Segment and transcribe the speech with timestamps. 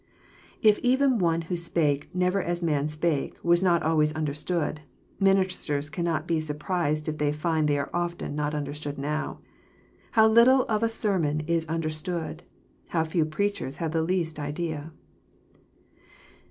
[0.63, 4.81] If even One who '* spake as never man spake" was not always 1 understood,
[5.19, 9.41] ministers cannot be surprised if they find they are' often not understood now.
[10.13, 12.41] How little of a sermon Is under stood,
[13.05, 14.91] few preachers have the least idea!